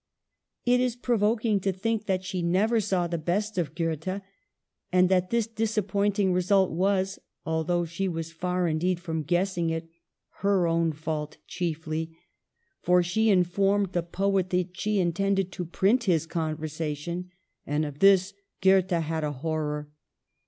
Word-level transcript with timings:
It 0.65 0.79
is 0.79 0.95
provoking 0.95 1.59
to 1.59 1.71
think 1.71 2.07
that 2.07 2.23
she 2.23 2.41
never 2.41 2.79
saw 2.79 3.05
the 3.05 3.19
best 3.19 3.59
of 3.59 3.75
Goethe, 3.75 4.19
and 4.91 5.09
that 5.09 5.29
this 5.29 5.45
disappointing 5.45 6.33
result 6.33 6.71
was— 6.71 7.19
although 7.45 7.85
she 7.85 8.07
was 8.07 8.31
far, 8.31 8.67
indeed, 8.67 8.99
from 8.99 9.21
guessing 9.21 9.69
it— 9.69 9.87
her 10.41 10.65
own 10.67 10.91
fault 10.91 11.37
chiefly; 11.45 12.17
for 12.81 13.03
she 13.03 13.29
informed 13.29 13.91
the 13.91 14.01
poet 14.01 14.49
that 14.49 14.75
she 14.75 14.97
intended 14.99 15.51
to 15.51 15.65
print 15.65 16.05
his 16.05 16.25
conversation, 16.25 17.29
and 17.67 17.85
of 17.85 17.99
this 17.99 18.33
Goethe 18.59 18.89
had 18.89 19.23
a 19.23 19.31
horror. 19.33 19.91